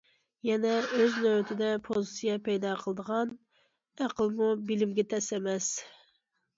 [0.47, 0.69] يەنە
[0.99, 3.37] ئۆز نۆۋىتىدە پوزىتسىيە پەيدا قىلىدىغان
[4.09, 5.75] ئەقىلمۇ بىلىمگە تەڭ ئەمەس.